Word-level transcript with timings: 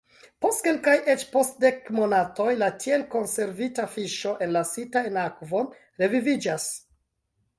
Post 0.43 0.63
kelkaj, 0.67 0.93
eĉ 1.13 1.25
post 1.33 1.59
dek 1.65 1.89
monatoj 1.97 2.47
la 2.61 2.69
tiel 2.85 3.03
konservita 3.11 3.85
fiŝo, 3.97 4.33
enlasita 4.45 5.05
en 5.11 5.19
akvon, 5.27 5.69
reviviĝas. 6.05 6.67